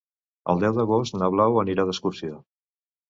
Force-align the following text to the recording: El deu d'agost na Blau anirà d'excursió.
El 0.53 0.61
deu 0.63 0.77
d'agost 0.79 1.17
na 1.23 1.29
Blau 1.35 1.59
anirà 1.65 1.85
d'excursió. 1.91 2.41